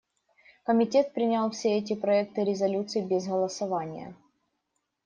[0.63, 4.15] Комитет принял все эти проекты резолюций без голосования.